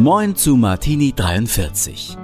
[0.00, 2.16] Moin zu Martini 43.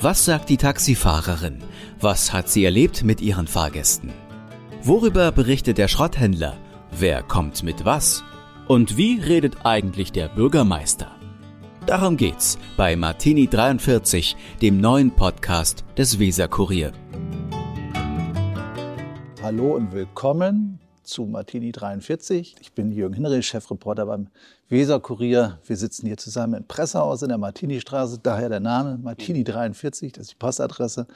[0.00, 1.62] Was sagt die Taxifahrerin?
[2.00, 4.10] Was hat sie erlebt mit ihren Fahrgästen?
[4.82, 6.56] Worüber berichtet der Schrotthändler?
[6.90, 8.24] Wer kommt mit was?
[8.66, 11.12] Und wie redet eigentlich der Bürgermeister?
[11.86, 16.90] Darum geht's bei Martini 43, dem neuen Podcast des Weser Kurier.
[19.40, 22.56] Hallo und willkommen zu Martini 43.
[22.60, 24.28] Ich bin Jürgen Hinrich, Chefreporter beim
[24.68, 25.58] Weser Kurier.
[25.64, 30.22] Wir sitzen hier zusammen im Pressehaus in der Martini-Straße, daher der Name Martini 43, das
[30.22, 31.06] ist die Postadresse.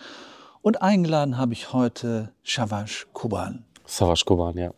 [0.62, 3.64] Und eingeladen habe ich heute Shavash Kuban.
[3.84, 4.72] Savash Kuban, ja.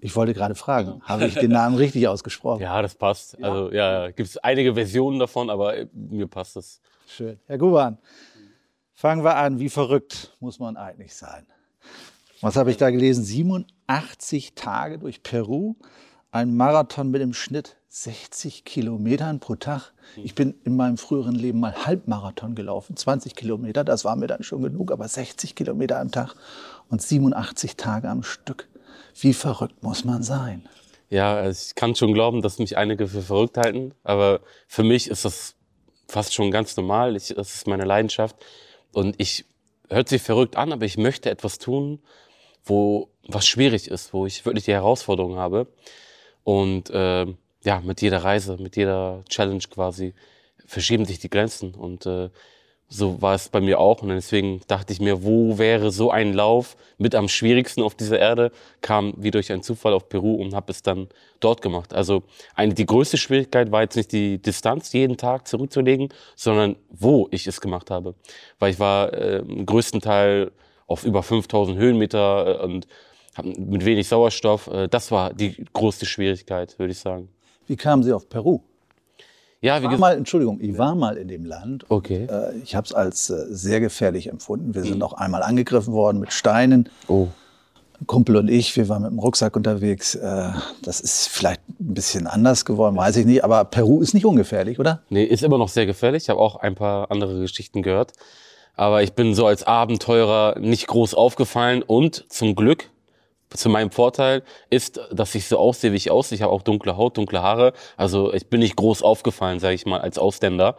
[0.00, 2.62] Ich wollte gerade fragen, habe ich den Namen richtig ausgesprochen?
[2.62, 3.36] Ja, das passt.
[3.38, 3.50] Ja.
[3.50, 6.80] Also ja, gibt es einige Versionen davon, aber äh, mir passt es.
[7.06, 7.38] Schön.
[7.46, 7.98] Herr Kuban,
[8.92, 9.58] fangen wir an.
[9.58, 11.46] Wie verrückt muss man eigentlich sein?
[12.40, 13.24] Was habe ich da gelesen?
[13.24, 13.77] 87
[14.54, 15.76] Tage durch Peru,
[16.30, 19.92] ein Marathon mit im Schnitt 60 Kilometern pro Tag.
[20.16, 24.42] Ich bin in meinem früheren Leben mal Halbmarathon gelaufen, 20 Kilometer, das war mir dann
[24.42, 26.34] schon genug, aber 60 Kilometer am Tag
[26.90, 28.68] und 87 Tage am Stück.
[29.18, 30.68] Wie verrückt muss man sein?
[31.08, 35.08] Ja, also ich kann schon glauben, dass mich einige für verrückt halten, aber für mich
[35.08, 35.54] ist das
[36.06, 37.16] fast schon ganz normal.
[37.16, 38.36] Ich, das ist meine Leidenschaft
[38.92, 39.46] und ich
[39.88, 42.00] hört sich verrückt an, aber ich möchte etwas tun,
[42.64, 45.68] wo was schwierig ist, wo ich wirklich die Herausforderung habe
[46.44, 47.26] und äh,
[47.64, 50.14] ja, mit jeder Reise, mit jeder Challenge quasi
[50.66, 52.30] verschieben sich die Grenzen und äh,
[52.88, 54.02] so war es bei mir auch.
[54.02, 58.18] Und deswegen dachte ich mir, wo wäre so ein Lauf mit am schwierigsten auf dieser
[58.18, 58.50] Erde?
[58.80, 61.08] Kam wie durch einen Zufall auf Peru und habe es dann
[61.40, 61.92] dort gemacht.
[61.92, 62.22] Also
[62.54, 67.46] eine, die größte Schwierigkeit war jetzt nicht die Distanz jeden Tag zurückzulegen, sondern wo ich
[67.46, 68.14] es gemacht habe.
[68.58, 70.50] Weil ich war äh, im größten Teil
[70.86, 72.80] auf über 5000 Höhenmeter äh,
[73.42, 74.66] und mit wenig Sauerstoff.
[74.68, 77.28] Äh, das war die größte Schwierigkeit, würde ich sagen.
[77.66, 78.60] Wie kamen Sie auf Peru?
[79.60, 81.84] Ja, wie mal, Entschuldigung, ich war mal in dem Land.
[81.88, 82.28] Okay.
[82.30, 84.74] Äh, ich habe es als äh, sehr gefährlich empfunden.
[84.74, 85.02] Wir sind mhm.
[85.02, 86.88] auch einmal angegriffen worden mit Steinen.
[87.08, 87.26] Oh.
[88.00, 90.14] Ein Kumpel und ich, wir waren mit dem Rucksack unterwegs.
[90.14, 90.50] Äh,
[90.82, 93.42] das ist vielleicht ein bisschen anders geworden, weiß ich nicht.
[93.42, 95.02] Aber Peru ist nicht ungefährlich, oder?
[95.08, 96.24] Nee, ist immer noch sehr gefährlich.
[96.24, 98.12] Ich habe auch ein paar andere Geschichten gehört.
[98.76, 102.90] Aber ich bin so als Abenteurer nicht groß aufgefallen und zum Glück
[103.54, 106.36] zu meinem Vorteil ist, dass ich so aussehe, wie ich aussehe.
[106.36, 107.72] Ich habe auch dunkle Haut, dunkle Haare.
[107.96, 110.76] Also ich bin nicht groß aufgefallen, sage ich mal, als Ausländer.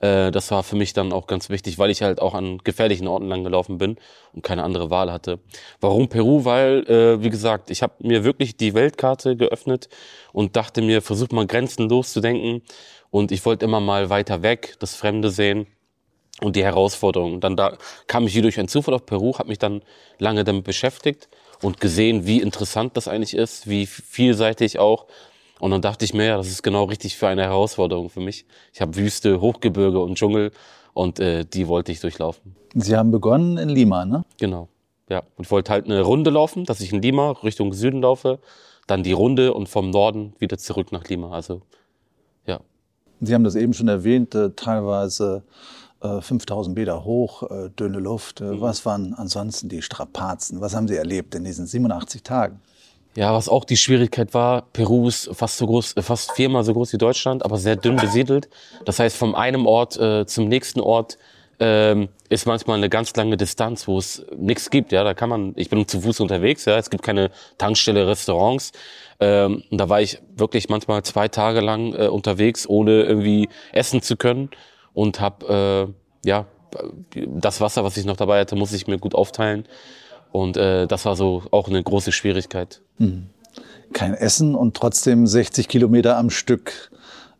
[0.00, 3.08] Äh, das war für mich dann auch ganz wichtig, weil ich halt auch an gefährlichen
[3.08, 3.96] Orten lang gelaufen bin
[4.32, 5.40] und keine andere Wahl hatte.
[5.80, 6.44] Warum Peru?
[6.44, 9.88] Weil, äh, wie gesagt, ich habe mir wirklich die Weltkarte geöffnet
[10.32, 12.62] und dachte mir, versuch mal grenzenlos zu denken.
[13.10, 15.66] Und ich wollte immer mal weiter weg, das Fremde sehen
[16.40, 17.40] und die Herausforderungen.
[17.40, 19.82] Dann da kam ich hier durch einen Zufall auf Peru, habe mich dann
[20.18, 21.28] lange damit beschäftigt
[21.62, 25.06] und gesehen, wie interessant das eigentlich ist, wie vielseitig auch.
[25.60, 28.44] Und dann dachte ich mir, ja, das ist genau richtig für eine Herausforderung für mich.
[28.72, 30.50] Ich habe Wüste, Hochgebirge und Dschungel
[30.92, 32.56] und äh, die wollte ich durchlaufen.
[32.74, 34.24] Sie haben begonnen in Lima, ne?
[34.38, 34.68] Genau,
[35.08, 35.22] ja.
[35.36, 38.40] Und wollte halt eine Runde laufen, dass ich in Lima Richtung Süden laufe,
[38.88, 41.30] dann die Runde und vom Norden wieder zurück nach Lima.
[41.30, 41.62] Also,
[42.44, 42.60] ja.
[43.20, 45.44] Sie haben das eben schon erwähnt, äh, teilweise
[46.02, 48.40] 5000 äh, Meter hoch, äh, dünne Luft.
[48.40, 48.60] Äh, mhm.
[48.60, 50.60] Was waren ansonsten die Strapazen?
[50.60, 52.60] Was haben Sie erlebt in diesen 87 Tagen?
[53.14, 56.94] Ja, was auch die Schwierigkeit war, Peru ist fast so groß, fast viermal so groß
[56.94, 58.48] wie Deutschland, aber sehr dünn besiedelt.
[58.86, 61.18] Das heißt, vom einem Ort äh, zum nächsten Ort
[61.60, 64.92] ähm, ist manchmal eine ganz lange Distanz, wo es nichts gibt.
[64.92, 65.52] Ja, da kann man.
[65.56, 66.64] Ich bin zu Fuß unterwegs.
[66.64, 68.72] Ja, es gibt keine Tankstelle, Restaurants.
[69.20, 74.00] Ähm, und da war ich wirklich manchmal zwei Tage lang äh, unterwegs, ohne irgendwie essen
[74.00, 74.48] zu können
[74.94, 75.92] und habe
[76.24, 76.46] äh, ja
[77.14, 79.66] das Wasser, was ich noch dabei hatte, muss ich mir gut aufteilen.
[80.30, 82.80] Und äh, das war so auch eine große Schwierigkeit.
[82.98, 83.26] Hm.
[83.92, 86.90] Kein Essen und trotzdem 60 Kilometer am Stück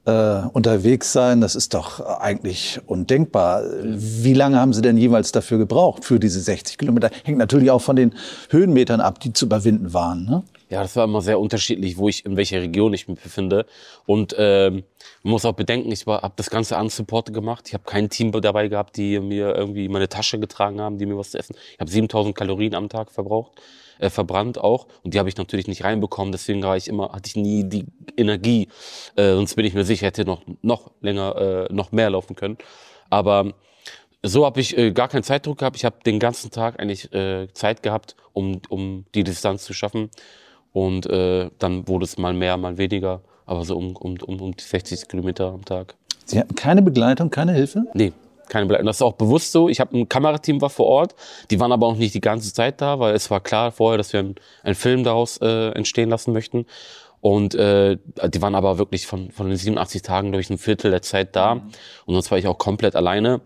[0.04, 3.62] äh, unterwegs sein, das ist doch eigentlich undenkbar.
[3.82, 7.10] Wie lange haben Sie denn jeweils dafür gebraucht, für diese 60 Kilometer?
[7.24, 8.14] Hängt natürlich auch von den
[8.50, 10.24] Höhenmetern ab, die zu überwinden waren.
[10.24, 10.42] Ne?
[10.72, 13.66] Ja, das war immer sehr unterschiedlich, wo ich in welcher Region ich mich befinde.
[14.06, 14.84] Und ähm,
[15.22, 17.64] man muss auch bedenken, ich habe das Ganze unsupported gemacht.
[17.68, 21.18] Ich habe kein Team dabei gehabt, die mir irgendwie meine Tasche getragen haben, die mir
[21.18, 21.56] was zu essen.
[21.74, 23.52] Ich habe 7000 Kalorien am Tag verbraucht,
[23.98, 24.86] äh, verbrannt auch.
[25.02, 26.32] Und die habe ich natürlich nicht reinbekommen.
[26.32, 27.84] Deswegen war ich immer, hatte ich nie die
[28.16, 28.68] Energie.
[29.14, 32.56] Äh, sonst bin ich mir sicher, hätte noch noch länger, äh, noch mehr laufen können.
[33.10, 33.52] Aber
[34.22, 35.76] so habe ich äh, gar keinen Zeitdruck gehabt.
[35.76, 40.08] Ich habe den ganzen Tag eigentlich äh, Zeit gehabt, um, um die Distanz zu schaffen.
[40.72, 44.56] Und äh, dann wurde es mal mehr, mal weniger, aber so um, um, um, um
[44.56, 45.94] die 60 Kilometer am Tag.
[46.24, 47.84] Sie hatten keine Begleitung, keine Hilfe?
[47.94, 48.12] Nee,
[48.48, 48.86] keine Begleitung.
[48.86, 49.68] Das ist auch bewusst so.
[49.68, 51.14] Ich habe ein Kamerateam war vor Ort,
[51.50, 54.12] die waren aber auch nicht die ganze Zeit da, weil es war klar vorher, dass
[54.12, 56.66] wir einen, einen Film daraus äh, entstehen lassen möchten.
[57.20, 57.98] Und äh,
[58.28, 61.54] die waren aber wirklich von, von den 87 Tagen durch ein Viertel der Zeit da.
[61.54, 61.60] Mhm.
[62.06, 63.40] Und sonst war ich auch komplett alleine.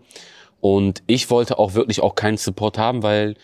[0.61, 3.35] Und ich wollte auch wirklich auch keinen Support haben, weil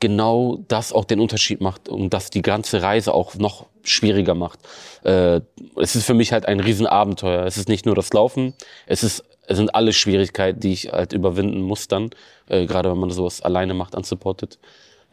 [0.00, 4.60] genau das auch den Unterschied macht und das die ganze Reise auch noch schwieriger macht.
[5.04, 5.40] Äh,
[5.76, 7.44] es ist für mich halt ein Riesenabenteuer.
[7.44, 8.54] Es ist nicht nur das Laufen,
[8.86, 12.10] es ist es sind alle Schwierigkeiten, die ich halt überwinden muss dann,
[12.48, 14.58] äh, gerade wenn man sowas alleine macht, unsupported.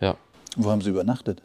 [0.02, 0.18] Ja.
[0.56, 1.42] Wo haben Sie übernachtet?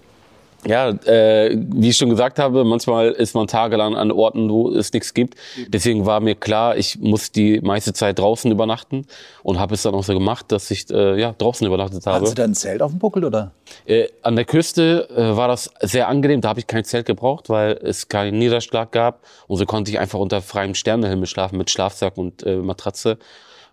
[0.66, 4.92] Ja, äh, wie ich schon gesagt habe, manchmal ist man tagelang an Orten, wo es
[4.92, 5.36] nichts gibt.
[5.68, 9.06] Deswegen war mir klar, ich muss die meiste Zeit draußen übernachten
[9.44, 12.22] und habe es dann auch so gemacht, dass ich äh, ja draußen übernachtet habe.
[12.22, 13.52] Hast du da ein Zelt auf dem Buckel oder?
[13.86, 16.40] Äh, an der Küste äh, war das sehr angenehm.
[16.40, 20.00] Da habe ich kein Zelt gebraucht, weil es keinen Niederschlag gab und so konnte ich
[20.00, 23.18] einfach unter freiem Sternehimmel schlafen mit Schlafsack und äh, Matratze.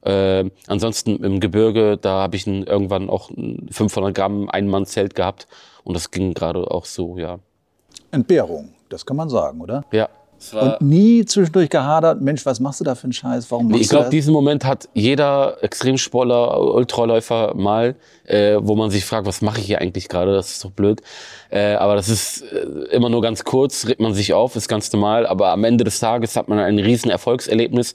[0.05, 5.47] Äh, ansonsten im Gebirge, da habe ich ein, irgendwann auch ein 500 Gramm Ein-Mann-Zelt gehabt
[5.83, 7.39] und das ging gerade auch so, ja.
[8.11, 9.83] Entbehrung, das kann man sagen, oder?
[9.91, 10.09] Ja.
[10.53, 13.49] Und nie zwischendurch gehadert, Mensch, was machst du da für einen Scheiß?
[13.49, 19.05] Warum machst ich glaube, diesen Moment hat jeder Extremsportler, Ultraläufer mal, äh, wo man sich
[19.05, 20.33] fragt, was mache ich hier eigentlich gerade?
[20.33, 21.01] Das ist doch blöd.
[21.49, 22.57] Äh, aber das ist äh,
[22.91, 25.25] immer nur ganz kurz, regt man sich auf, ist ganz normal.
[25.25, 27.93] Aber am Ende des Tages hat man ein riesen Erfolgserlebnis,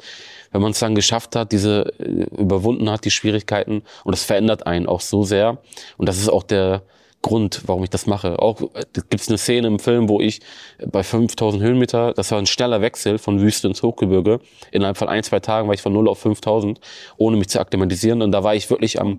[0.53, 3.83] wenn man es dann geschafft hat, diese äh, überwunden hat, die Schwierigkeiten.
[4.05, 5.59] Und das verändert einen auch so sehr.
[5.97, 6.83] Und das ist auch der
[7.23, 8.39] Grund, warum ich das mache.
[8.39, 10.41] Auch äh, gibt es eine Szene im Film, wo ich
[10.87, 14.41] bei 5000 Höhenmeter, das war ein schneller Wechsel von Wüste ins Hochgebirge.
[14.71, 16.81] Innerhalb von ein, zwei Tagen war ich von 0 auf 5000,
[17.19, 18.23] ohne mich zu akklimatisieren.
[18.23, 19.19] Und da war ich wirklich am,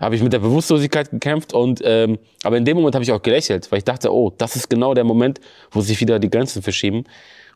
[0.00, 1.52] habe ich mit der Bewusstlosigkeit gekämpft.
[1.52, 4.56] Und ähm, aber in dem Moment habe ich auch gelächelt, weil ich dachte, oh, das
[4.56, 5.40] ist genau der Moment,
[5.70, 7.04] wo sich wieder die Grenzen verschieben.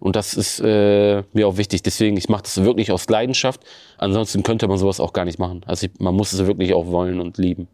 [0.00, 1.82] Und das ist äh, mir auch wichtig.
[1.82, 3.60] Deswegen, ich mache das wirklich aus Leidenschaft.
[3.98, 5.62] Ansonsten könnte man sowas auch gar nicht machen.
[5.66, 7.68] Also ich, man muss es wirklich auch wollen und lieben.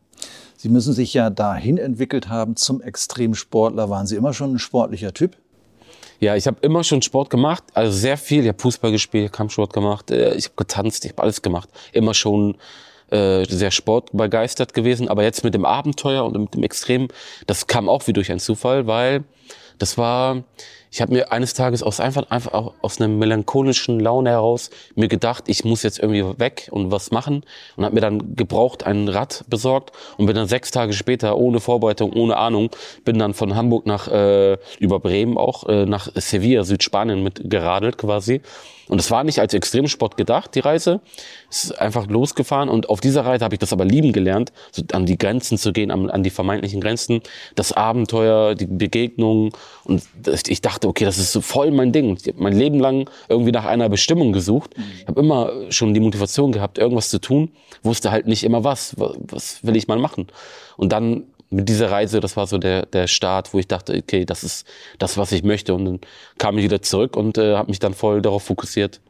[0.57, 3.89] Sie müssen sich ja dahin entwickelt haben zum Extremsportler.
[3.91, 5.37] Waren Sie immer schon ein sportlicher Typ?
[6.19, 8.43] Ja, ich habe immer schon Sport gemacht, also sehr viel.
[8.43, 11.69] Ich habe Fußball gespielt, Kampfsport gemacht, äh, ich habe getanzt, ich habe alles gemacht.
[11.93, 12.57] Immer schon
[13.11, 15.09] äh, sehr sportbegeistert gewesen.
[15.09, 17.09] Aber jetzt mit dem Abenteuer und mit dem Extrem,
[17.47, 19.25] das kam auch wie durch einen Zufall, weil
[19.79, 20.43] das war,
[20.97, 25.09] ich habe mir eines Tages aus einfach, einfach auch aus einer melancholischen Laune heraus mir
[25.09, 27.45] gedacht, ich muss jetzt irgendwie weg und was machen
[27.77, 31.61] und habe mir dann gebraucht ein Rad besorgt und bin dann sechs Tage später ohne
[31.61, 32.71] Vorbereitung, ohne Ahnung,
[33.05, 37.99] bin dann von Hamburg nach äh, über Bremen auch äh, nach Sevilla, Südspanien mit geradelt
[37.99, 38.41] quasi
[38.89, 41.01] und es war nicht als Extremsport gedacht, die Reise.
[41.51, 44.83] Es ist einfach losgefahren und auf dieser Reise habe ich das aber lieben gelernt, so
[44.93, 47.21] an die Grenzen zu gehen, an, an die vermeintlichen Grenzen,
[47.57, 49.53] das Abenteuer, die Begegnungen
[49.85, 50.03] und
[50.47, 52.17] ich dachte, okay, das ist so voll mein Ding.
[52.21, 54.75] Ich habe mein Leben lang irgendwie nach einer Bestimmung gesucht.
[55.01, 57.51] Ich habe immer schon die Motivation gehabt, irgendwas zu tun,
[57.83, 60.27] wusste halt nicht immer was, was will ich mal machen.
[60.77, 64.25] Und dann mit dieser Reise, das war so der, der Start, wo ich dachte, okay,
[64.25, 64.67] das ist
[64.99, 65.75] das, was ich möchte.
[65.75, 66.01] Und dann
[66.39, 69.01] kam ich wieder zurück und äh, habe mich dann voll darauf fokussiert.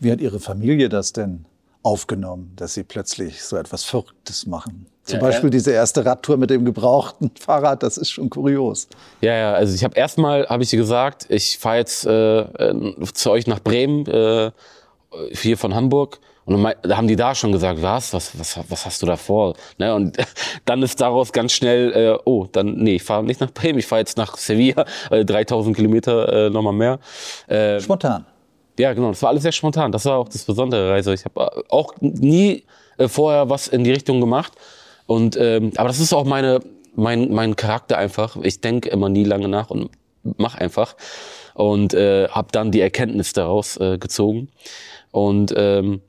[0.00, 1.46] Wie hat Ihre Familie das denn
[1.84, 4.86] aufgenommen, dass Sie plötzlich so etwas Verrücktes machen?
[5.04, 5.50] Zum ja, Beispiel ja.
[5.50, 8.88] diese erste Radtour mit dem gebrauchten Fahrrad, das ist schon kurios.
[9.20, 13.30] Ja, ja, also ich habe erstmal, habe ich gesagt, ich fahre jetzt äh, äh, zu
[13.30, 14.50] euch nach Bremen, äh,
[15.30, 19.02] hier von Hamburg und da haben die da schon gesagt, was, was, was, was hast
[19.02, 19.54] du da vor?
[19.78, 19.94] Ne?
[19.94, 20.16] Und
[20.64, 23.86] dann ist daraus ganz schnell, äh, oh, dann, nee, ich fahre nicht nach Bremen, ich
[23.86, 26.98] fahre jetzt nach Sevilla, äh, 3000 Kilometer äh, nochmal mehr.
[27.46, 28.26] Äh, spontan.
[28.78, 29.92] Ja, genau, das war alles sehr spontan.
[29.92, 31.14] Das war auch das Besondere Reise.
[31.14, 32.64] Ich habe äh, auch nie
[32.98, 34.52] äh, vorher was in die Richtung gemacht.
[35.06, 36.60] Und ähm, aber das ist auch meine,
[36.96, 38.36] mein, mein Charakter einfach.
[38.42, 39.90] Ich denke immer nie lange nach und
[40.38, 40.96] mach einfach.
[41.54, 44.48] Und äh, habe dann die Erkenntnis daraus äh, gezogen.
[45.12, 46.00] Und ähm,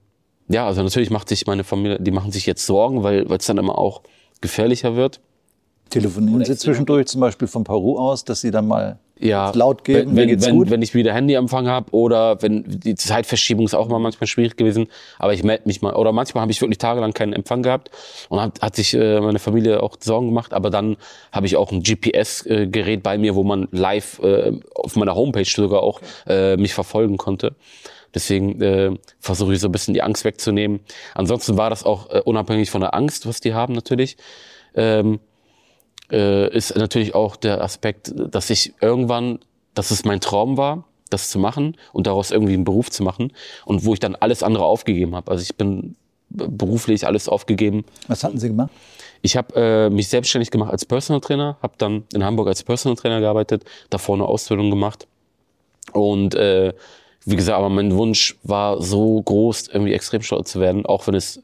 [0.48, 3.58] ja, also natürlich macht sich meine Familie, die machen sich jetzt Sorgen, weil es dann
[3.58, 4.02] immer auch
[4.42, 5.20] gefährlicher wird.
[5.90, 10.16] Telefonieren Sie zwischendurch zum Beispiel von Peru aus, dass Sie dann mal ja, laut geben,
[10.16, 14.00] wenn, wenn, wenn, wenn, ich wieder Handyempfang habe oder wenn die Zeitverschiebung ist auch mal
[14.00, 14.88] manchmal schwierig gewesen,
[15.20, 17.92] aber ich melde mich mal oder manchmal habe ich wirklich tagelang keinen Empfang gehabt
[18.28, 20.98] und hat, hat sich äh, meine Familie auch Sorgen gemacht, aber dann
[21.32, 25.82] habe ich auch ein GPS-Gerät bei mir, wo man live äh, auf meiner Homepage sogar
[25.82, 27.56] auch äh, mich verfolgen konnte.
[28.14, 30.82] Deswegen äh, versuche ich so ein bisschen die Angst wegzunehmen.
[31.14, 34.18] Ansonsten war das auch äh, unabhängig von der Angst, was die haben natürlich.
[34.74, 35.20] Ähm,
[36.12, 39.40] äh, ist natürlich auch der Aspekt, dass ich irgendwann,
[39.74, 43.32] dass es mein Traum war, das zu machen und daraus irgendwie einen Beruf zu machen
[43.66, 45.32] und wo ich dann alles andere aufgegeben habe.
[45.32, 45.96] Also ich bin
[46.30, 47.86] beruflich alles aufgegeben.
[48.08, 48.72] Was hatten Sie gemacht?
[49.22, 52.96] Ich habe äh, mich selbstständig gemacht als Personal Trainer, habe dann in Hamburg als Personal
[52.96, 55.08] Trainer gearbeitet, davor eine Ausbildung gemacht
[55.94, 56.74] und äh,
[57.26, 61.42] wie gesagt, aber mein Wunsch war so groß, irgendwie Extremsportler zu werden, auch wenn es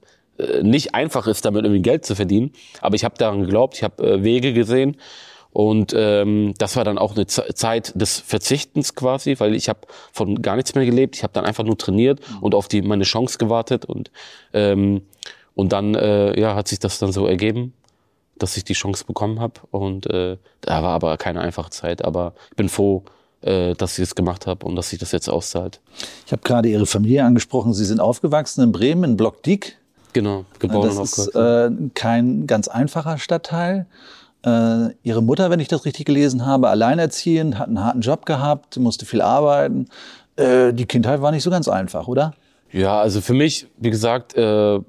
[0.64, 2.52] nicht einfach ist, damit irgendwie Geld zu verdienen.
[2.82, 4.98] Aber ich habe daran geglaubt, ich habe äh, Wege gesehen
[5.52, 9.82] Und ähm, das war dann auch eine Z Zeit des Verzichtens quasi, weil ich habe
[10.14, 11.18] von gar nichts mehr gelebt.
[11.18, 14.12] Ich habe dann einfach nur trainiert und auf die meine Chance gewartet und
[14.54, 15.02] ähm,
[15.54, 17.74] und dann äh, ja hat sich das dann so ergeben,
[18.38, 22.04] dass ich die Chance bekommen habe und äh, da war aber keine einfache Zeit.
[22.06, 23.04] Aber ich bin froh,
[23.42, 25.82] äh, dass ich es gemacht habe und dass sich das jetzt auszahlt.
[26.26, 27.74] Ich habe gerade Ihre Familie angesprochen.
[27.74, 29.78] Sie sind aufgewachsen in Bremen, in Blockdiek.
[30.14, 31.88] Genau, geboren Das und ist aufgewachsen.
[31.88, 33.86] äh, kein ganz einfacher Stadtteil.
[34.44, 38.78] Äh, ihre Mutter, wenn ich das richtig gelesen habe, alleinerziehend, hat einen harten Job gehabt,
[38.78, 39.88] musste viel arbeiten.
[40.36, 42.34] Äh, die Kindheit war nicht so ganz einfach, oder?
[42.72, 44.80] Ja, also für mich, wie gesagt, äh,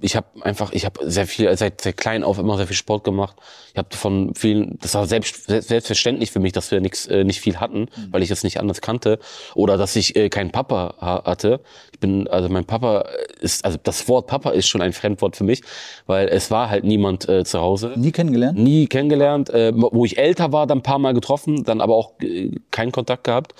[0.00, 3.04] ich habe einfach, ich habe sehr viel, seit, seit klein auf immer sehr viel Sport
[3.04, 3.36] gemacht.
[3.72, 7.40] Ich habe von vielen, das war selbst, selbstverständlich für mich, dass wir nix, äh, nicht
[7.40, 9.18] viel hatten, weil ich es nicht anders kannte.
[9.54, 11.60] Oder dass ich äh, keinen Papa ha hatte.
[11.92, 13.06] Ich bin, also mein Papa
[13.40, 15.62] ist, also das Wort Papa ist schon ein Fremdwort für mich,
[16.06, 17.94] weil es war halt niemand äh, zu Hause.
[17.96, 18.58] Nie kennengelernt?
[18.58, 19.48] Nie kennengelernt.
[19.50, 22.92] Äh, wo ich älter war, dann ein paar Mal getroffen, dann aber auch äh, keinen
[22.92, 23.54] Kontakt gehabt.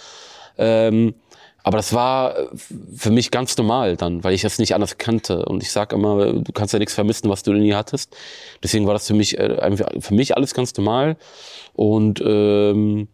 [0.58, 1.14] Ähm,
[1.66, 2.46] aber das war äh,
[2.96, 5.44] für mich ganz normal dann, weil ich das nicht anders kannte.
[5.46, 8.14] Und ich sag immer, du kannst ja nichts vermissen, was du nie hattest.
[8.62, 11.16] Deswegen war das für mich äh, für mich alles ganz normal.
[11.74, 13.08] Und ähm,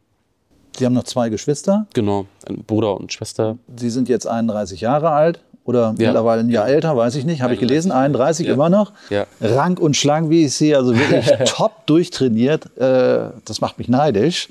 [0.77, 1.87] Sie haben noch zwei Geschwister.
[1.95, 3.57] genau, ein Bruder und Schwester.
[3.77, 6.09] Sie sind jetzt 31 Jahre alt oder Ja.
[6.09, 7.41] mittlerweile ein Jahr älter, weiß ich nicht.
[7.41, 8.93] Habe ich gelesen, 31 immer noch.
[9.09, 9.25] Ja.
[9.41, 12.67] Rank und schlank, wie ich sehe, also wirklich top durchtrainiert.
[12.77, 14.49] Äh, das macht mich neidisch.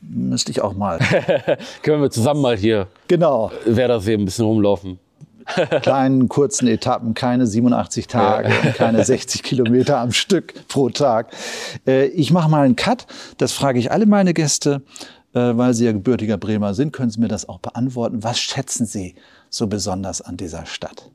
[0.00, 0.98] Müsste ich auch mal.
[1.82, 3.50] Können wir zusammen mal hier Genau.
[3.64, 4.98] Werdersee ein bisschen rumlaufen.
[5.82, 11.32] kleinen, kurzen Etappen, keine 87 Tage, und keine 60 Kilometer am Stück pro Tag.
[11.86, 13.06] Äh, ich mache mal einen Cut.
[13.38, 14.82] Das frage ich alle meine Gäste,
[15.32, 16.92] äh, weil Sie ja gebürtiger Bremer sind.
[16.92, 18.22] Können Sie mir das auch beantworten?
[18.22, 19.14] Was schätzen Sie
[19.48, 21.10] so besonders an dieser Stadt?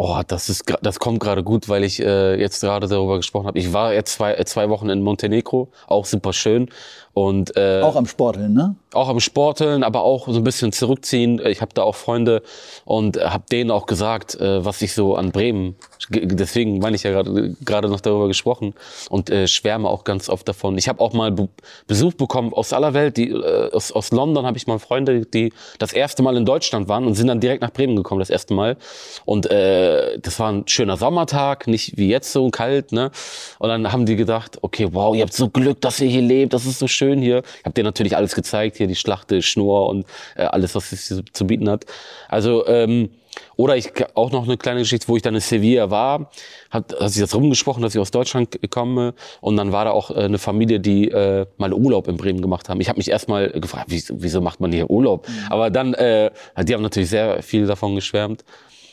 [0.00, 3.58] Oh, das ist, das kommt gerade gut, weil ich äh, jetzt gerade darüber gesprochen habe.
[3.58, 6.70] Ich war jetzt zwei, äh, zwei Wochen in Montenegro, auch super schön
[7.14, 8.76] und äh, Auch am Sporteln, ne?
[8.94, 11.44] auch am Sporteln, aber auch so ein bisschen zurückziehen.
[11.44, 12.42] Ich habe da auch Freunde
[12.84, 15.74] und habe denen auch gesagt, äh, was ich so an Bremen.
[16.10, 18.74] Ge- Deswegen meine ich ja gerade gerade noch darüber gesprochen
[19.10, 20.78] und äh, schwärme auch ganz oft davon.
[20.78, 21.48] Ich habe auch mal Be
[21.86, 23.16] Besuch bekommen aus aller Welt.
[23.16, 26.88] Die, äh, aus, aus London habe ich mal Freunde, die das erste Mal in Deutschland
[26.88, 28.76] waren und sind dann direkt nach Bremen gekommen, das erste Mal.
[29.24, 32.92] Und äh, das war ein schöner Sommertag, nicht wie jetzt so kalt.
[32.92, 33.10] Ne?
[33.58, 36.52] Und dann haben die gedacht, okay, wow, ihr habt so Glück, dass ihr hier lebt,
[36.52, 37.42] das ist so schön hier.
[37.58, 41.08] Ich habe denen natürlich alles gezeigt, hier die Schlachte, Schnur und äh, alles, was es
[41.08, 41.86] hier zu bieten hat.
[42.28, 43.10] Also ähm,
[43.56, 46.30] oder ich auch noch eine kleine Geschichte, wo ich dann in Sevilla war,
[46.70, 50.10] hat, hat sich das rumgesprochen, dass ich aus Deutschland komme und dann war da auch
[50.10, 52.80] äh, eine Familie, die äh, mal Urlaub in Bremen gemacht haben.
[52.80, 55.26] Ich habe mich erstmal gefragt, wieso, wieso macht man hier Urlaub?
[55.50, 56.30] Aber dann, äh,
[56.62, 58.44] die haben natürlich sehr viel davon geschwärmt.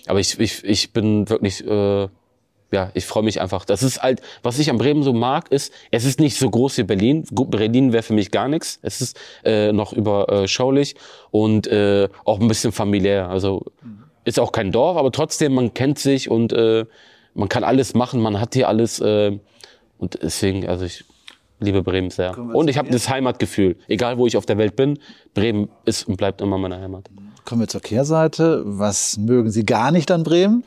[0.07, 2.07] Aber ich, ich, ich bin wirklich, äh,
[2.71, 3.65] ja, ich freue mich einfach.
[3.65, 6.77] Das ist halt, was ich an Bremen so mag, ist, es ist nicht so groß
[6.77, 7.25] wie Berlin.
[7.31, 8.79] Berlin wäre für mich gar nichts.
[8.81, 10.95] Es ist äh, noch überschaulich
[11.31, 13.29] und äh, auch ein bisschen familiär.
[13.29, 13.65] Also
[14.25, 16.85] ist auch kein Dorf, aber trotzdem, man kennt sich und äh,
[17.33, 18.99] man kann alles machen, man hat hier alles.
[18.99, 19.39] Äh,
[19.97, 21.05] und deswegen, also ich
[21.59, 22.37] liebe Bremen sehr.
[22.37, 23.77] Und ich habe das Heimatgefühl.
[23.87, 24.99] Egal, wo ich auf der Welt bin,
[25.33, 27.09] Bremen ist und bleibt immer meine Heimat.
[27.45, 28.63] Kommen wir zur Kehrseite.
[28.65, 30.63] Was mögen Sie gar nicht an Bremen?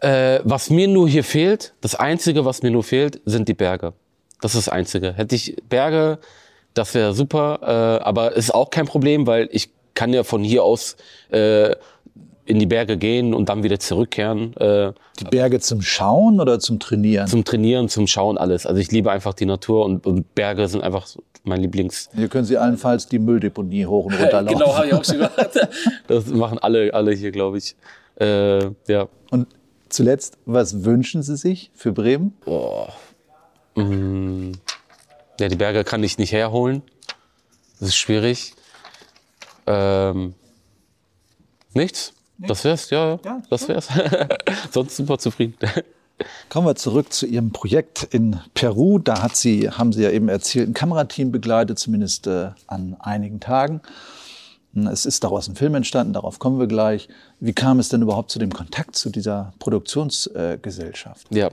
[0.00, 3.92] Äh, was mir nur hier fehlt, das Einzige, was mir nur fehlt, sind die Berge.
[4.40, 5.12] Das ist das Einzige.
[5.12, 6.18] Hätte ich Berge,
[6.74, 10.64] das wäre super, äh, aber ist auch kein Problem, weil ich kann ja von hier
[10.64, 10.96] aus
[11.30, 11.74] äh,
[12.46, 14.56] in die Berge gehen und dann wieder zurückkehren.
[14.56, 17.26] Äh, Die Berge zum Schauen oder zum Trainieren?
[17.26, 18.66] zum Trainieren, zum Schauen, alles.
[18.66, 21.06] Also ich liebe einfach die Natur und, und Berge sind einfach
[21.44, 22.08] mein Lieblings.
[22.14, 24.58] Hier können Sie allenfalls die Mülldeponie hoch und runter laufen.
[24.58, 25.68] Genau, habe ich auch schon gehört.
[26.06, 27.76] Das machen alle, alle hier, glaube ich.
[28.20, 29.08] Äh, ja.
[29.30, 29.46] Und
[29.88, 32.34] zuletzt, was wünschen Sie sich für Bremen?
[35.40, 36.82] Ja, die Berge kann ich nicht herholen.
[37.80, 38.54] Das ist schwierig.
[39.66, 40.34] Ähm,
[41.72, 42.12] nichts.
[42.46, 43.18] Das wär's, ja, ja.
[43.24, 43.88] Ja, das wär's.
[44.72, 45.54] Sonst super zufrieden.
[46.48, 48.98] Kommen wir zurück zu Ihrem Projekt in Peru.
[48.98, 53.40] Da hat Sie, haben Sie ja eben erzählt, ein Kamerateam begleitet, zumindest äh, an einigen
[53.40, 53.80] Tagen.
[54.90, 57.08] Es ist daraus ein Film entstanden, darauf kommen wir gleich.
[57.38, 61.28] Wie kam es denn überhaupt zu dem Kontakt zu dieser Produktionsgesellschaft?
[61.30, 61.50] Ja,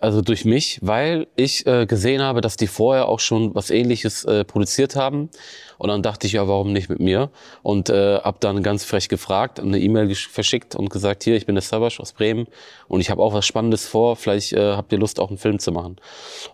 [0.00, 4.24] also durch mich, weil ich äh, gesehen habe, dass die vorher auch schon was Ähnliches
[4.24, 5.30] äh, produziert haben.
[5.78, 7.30] Und dann dachte ich, ja, warum nicht mit mir?
[7.62, 11.54] Und äh, habe dann ganz frech gefragt, eine E-Mail verschickt und gesagt, hier, ich bin
[11.54, 12.46] der Sabasch aus Bremen
[12.88, 14.16] und ich habe auch was Spannendes vor.
[14.16, 15.96] Vielleicht äh, habt ihr Lust, auch einen Film zu machen.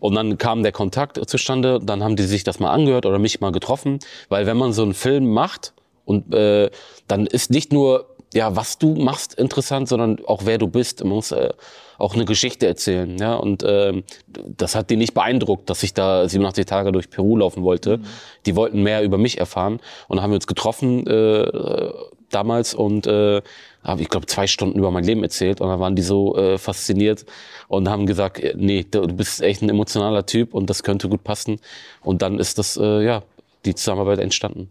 [0.01, 1.81] Und dann kam der Kontakt zustande.
[1.83, 3.99] Dann haben die sich das mal angehört oder mich mal getroffen,
[4.29, 5.73] weil wenn man so einen Film macht
[6.05, 6.71] und äh,
[7.09, 11.03] dann ist nicht nur ja, was du machst, interessant, sondern auch wer du bist.
[11.05, 11.51] Man muss äh,
[11.99, 13.17] auch eine Geschichte erzählen.
[13.17, 13.35] Ja?
[13.35, 17.63] Und ähm, das hat die nicht beeindruckt, dass ich da 87 Tage durch Peru laufen
[17.63, 17.99] wollte.
[17.99, 18.05] Mhm.
[18.47, 19.75] Die wollten mehr über mich erfahren.
[20.09, 21.91] Und dann haben wir uns getroffen äh,
[22.31, 23.41] damals und äh,
[23.85, 26.59] habe ich glaube zwei Stunden über mein Leben erzählt und dann waren die so äh,
[26.59, 27.27] fasziniert
[27.69, 31.23] und haben gesagt, äh, nee, du bist echt ein emotionaler Typ und das könnte gut
[31.23, 31.61] passen.
[32.03, 33.23] Und dann ist das äh, ja
[33.65, 34.71] die Zusammenarbeit entstanden.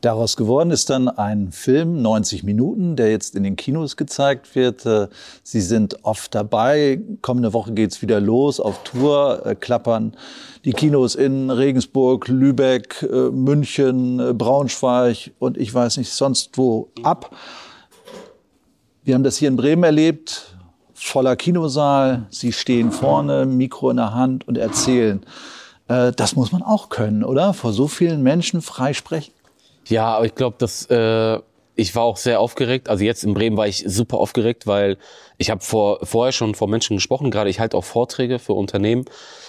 [0.00, 4.86] Daraus geworden ist dann ein Film, 90 Minuten, der jetzt in den Kinos gezeigt wird.
[4.86, 5.08] Äh,
[5.42, 7.02] Sie sind oft dabei.
[7.20, 10.16] Kommende Woche geht's wieder los auf Tour, äh, klappern
[10.64, 17.36] die Kinos in Regensburg, Lübeck, äh, München, Braunschweig und ich weiß nicht sonst wo ab.
[19.04, 20.56] Wir haben das hier in Bremen erlebt,
[20.94, 22.26] voller Kinosaal.
[22.30, 25.24] Sie stehen vorne, Mikro in der Hand und erzählen.
[25.88, 27.52] Das muss man auch können, oder?
[27.52, 29.32] Vor so vielen Menschen frei sprechen.
[29.86, 31.38] Ja, aber ich glaube, dass äh,
[31.80, 32.88] ich war auch sehr aufgeregt.
[32.88, 34.98] Also jetzt in Bremen war ich super aufgeregt, weil
[35.38, 37.30] ich habe vor, vorher schon vor Menschen gesprochen.
[37.30, 39.06] Gerade ich halte auch Vorträge für Unternehmen.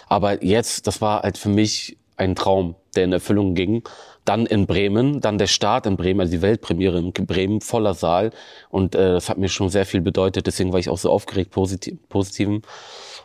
[0.08, 3.84] Aber jetzt, das war halt für mich ein Traum, der in Erfüllung ging.
[4.24, 8.32] Dann in Bremen, dann der Start in Bremen, also die Weltpremiere in Bremen, voller Saal.
[8.70, 10.48] Und äh, das hat mir schon sehr viel bedeutet.
[10.48, 12.62] Deswegen war ich auch so aufgeregt, positiv, positiven.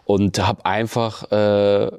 [0.05, 1.91] Und habe einfach äh,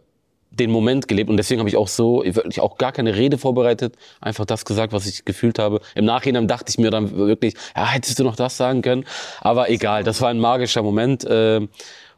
[0.59, 3.95] den Moment gelebt und deswegen habe ich auch so, ich auch gar keine Rede vorbereitet,
[4.21, 5.81] einfach das gesagt, was ich gefühlt habe.
[5.95, 9.05] Im Nachhinein dachte ich mir dann wirklich, ja, hättest du noch das sagen können,
[9.41, 11.23] aber egal, das war ein magischer Moment.
[11.25, 11.67] Äh,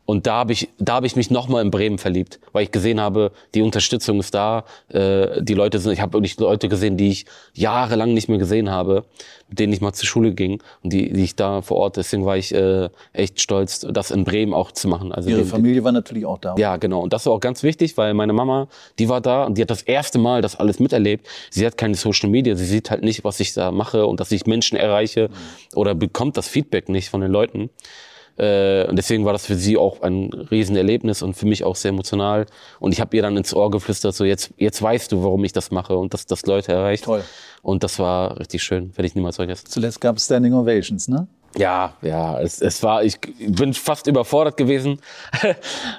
[0.09, 2.99] und da habe ich, da habe ich mich nochmal in Bremen verliebt, weil ich gesehen
[2.99, 4.63] habe, die Unterstützung ist da.
[4.87, 8.71] Äh, die Leute sind, ich habe wirklich Leute gesehen, die ich jahrelang nicht mehr gesehen
[8.71, 9.05] habe,
[9.49, 11.97] mit denen ich mal zur Schule ging und die, die ich da vor Ort.
[11.97, 15.11] Deswegen war ich äh, echt stolz, das in Bremen auch zu machen.
[15.11, 16.55] Also Ihre den, Familie war natürlich auch da.
[16.57, 17.01] Ja, genau.
[17.01, 19.69] Und das war auch ganz wichtig, weil meine Mama, die war da und die hat
[19.69, 21.27] das erste Mal das alles miterlebt.
[21.51, 24.31] Sie hat keine Social Media, sie sieht halt nicht, was ich da mache und dass
[24.31, 25.77] ich Menschen erreiche mhm.
[25.77, 27.69] oder bekommt das Feedback nicht von den Leuten.
[28.39, 31.89] Äh, und deswegen war das für sie auch ein Riesenerlebnis und für mich auch sehr
[31.89, 32.45] emotional.
[32.79, 35.51] Und ich habe ihr dann ins Ohr geflüstert, so jetzt, jetzt weißt du, warum ich
[35.51, 37.03] das mache und dass das Leute erreicht.
[37.03, 37.23] Toll.
[37.61, 39.67] Und das war richtig schön, werde ich niemals vergessen.
[39.67, 41.27] Zuletzt gab es Standing Ovations, ne?
[41.57, 44.99] Ja, ja, es, es war, ich bin fast überfordert gewesen.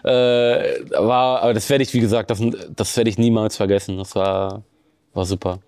[0.04, 2.40] äh, war, aber das werde ich, wie gesagt, das,
[2.74, 3.98] das werde ich niemals vergessen.
[3.98, 4.62] Das war,
[5.12, 5.58] war super.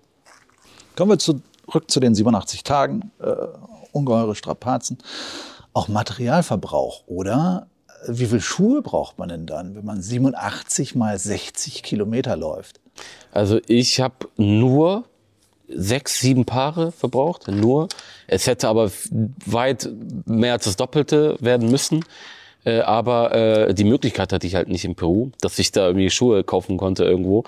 [0.95, 1.43] Kommen wir zurück
[1.91, 3.11] zu den 87 Tagen.
[3.19, 3.35] Äh,
[3.91, 4.97] ungeheure Strapazen
[5.73, 7.67] auch Materialverbrauch, oder?
[8.07, 12.81] Wie viel Schuhe braucht man denn dann, wenn man 87 mal 60 Kilometer läuft?
[13.31, 15.05] Also ich habe nur
[15.67, 17.87] sechs, sieben Paare verbraucht, nur.
[18.27, 18.91] Es hätte aber
[19.45, 19.89] weit
[20.25, 22.03] mehr als das Doppelte werden müssen.
[22.65, 26.09] Äh, aber äh, die Möglichkeit hatte ich halt nicht in Peru, dass ich da irgendwie
[26.09, 27.43] Schuhe kaufen konnte irgendwo.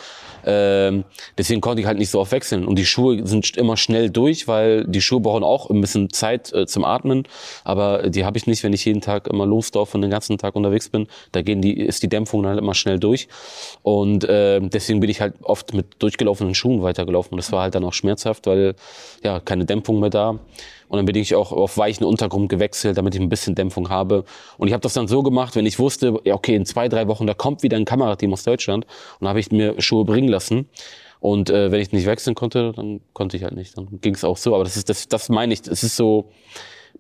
[0.46, 1.06] Ähm,
[1.38, 2.66] deswegen konnte ich halt nicht so oft wechseln.
[2.66, 6.52] Und die Schuhe sind immer schnell durch, weil die Schuhe brauchen auch ein bisschen Zeit
[6.54, 7.24] äh, zum Atmen.
[7.64, 10.56] Aber die habe ich nicht, wenn ich jeden Tag immer losdorf und den ganzen Tag
[10.56, 11.08] unterwegs bin.
[11.32, 13.28] Da gehen die, ist die Dämpfung dann halt immer schnell durch.
[13.84, 17.32] Und äh, deswegen bin ich halt oft mit durchgelaufenen Schuhen weitergelaufen.
[17.32, 18.76] Und das war halt dann auch schmerzhaft, weil
[19.24, 20.40] ja keine Dämpfung mehr da.
[20.88, 24.24] Und dann bin ich auch auf weichen Untergrund gewechselt, damit ich ein bisschen Dämpfung habe.
[24.58, 27.28] Und ich habe das dann so gemacht, wenn ich wusste, okay, in zwei, drei Wochen,
[27.28, 28.86] da kommt wieder ein Kamerateam aus Deutschland.
[28.86, 30.70] Und dann habe ich mir Schuhe bringen lassen.
[31.20, 33.78] Und äh, wenn ich nicht wechseln konnte, dann konnte ich halt nicht.
[33.78, 34.54] Dann ging es auch so.
[34.54, 35.62] Aber das ist, das, das meine ich.
[35.68, 36.30] Es ist so,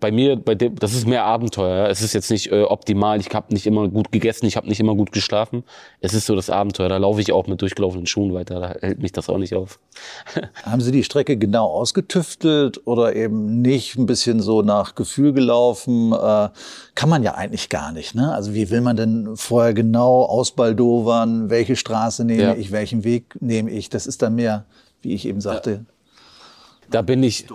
[0.05, 1.89] bei mir, bei dem, das ist mehr Abenteuer.
[1.89, 3.19] Es ist jetzt nicht äh, optimal.
[3.19, 5.63] Ich habe nicht immer gut gegessen, ich habe nicht immer gut geschlafen.
[5.99, 6.89] Es ist so das Abenteuer.
[6.89, 8.59] Da laufe ich auch mit durchgelaufenen Schuhen weiter.
[8.59, 9.79] Da hält mich das auch nicht auf.
[10.63, 16.11] Haben Sie die Strecke genau ausgetüftelt oder eben nicht ein bisschen so nach Gefühl gelaufen?
[16.11, 16.49] Äh,
[16.93, 18.13] kann man ja eigentlich gar nicht.
[18.13, 18.31] Ne?
[18.31, 21.49] Also wie will man denn vorher genau ausbaldowern?
[21.49, 22.53] Welche Straße nehme ja.
[22.53, 22.71] ich?
[22.71, 23.89] Welchen Weg nehme ich?
[23.89, 24.65] Das ist dann mehr,
[25.01, 25.83] wie ich eben sagte.
[26.91, 27.47] Da bin ich,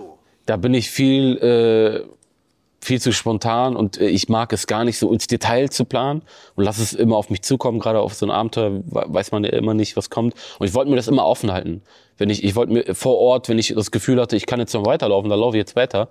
[0.45, 2.20] da bin ich viel äh,
[2.83, 6.23] viel zu spontan und äh, ich mag es gar nicht so ins Detail zu planen
[6.55, 7.79] und lass es immer auf mich zukommen.
[7.79, 10.33] Gerade auf so ein Abenteuer weiß man ja immer nicht, was kommt.
[10.57, 11.83] Und ich wollte mir das immer offen halten.
[12.17, 14.73] Wenn ich, ich wollte mir vor Ort, wenn ich das Gefühl hatte, ich kann jetzt
[14.73, 16.09] noch weiterlaufen, dann laufe ich jetzt weiter.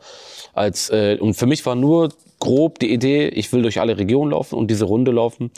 [0.52, 4.32] Als äh, und für mich war nur grob die Idee, ich will durch alle Regionen
[4.32, 5.50] laufen und diese Runde laufen.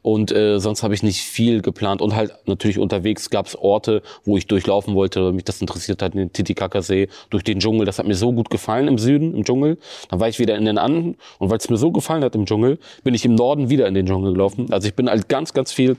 [0.00, 2.00] Und äh, sonst habe ich nicht viel geplant.
[2.00, 6.14] Und halt natürlich unterwegs gab es Orte, wo ich durchlaufen wollte, mich das interessiert hat,
[6.14, 7.84] den Titicacasee, durch den Dschungel.
[7.84, 9.76] Das hat mir so gut gefallen im Süden, im Dschungel.
[10.08, 11.16] Dann war ich wieder in den Anden.
[11.38, 13.94] Und weil es mir so gefallen hat im Dschungel, bin ich im Norden wieder in
[13.94, 14.72] den Dschungel gelaufen.
[14.72, 15.96] Also ich bin halt ganz, ganz viel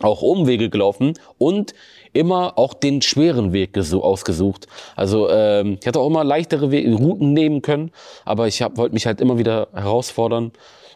[0.00, 1.74] auch Umwege gelaufen und
[2.12, 4.66] immer auch den schweren Weg ausgesucht.
[4.96, 7.90] Also ähm, ich hätte auch immer leichtere Wege, Routen nehmen können,
[8.24, 10.52] aber ich wollte mich halt immer wieder herausfordern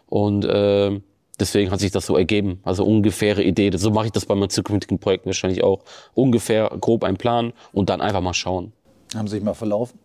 [0.09, 1.01] und äh,
[1.39, 2.61] deswegen hat sich das so ergeben.
[2.63, 3.71] Also ungefähre Idee.
[3.77, 5.81] So mache ich das bei meinen zukünftigen Projekten wahrscheinlich auch.
[6.15, 8.73] Ungefähr grob einen Plan und dann einfach mal schauen.
[9.15, 9.99] Haben Sie sich mal verlaufen?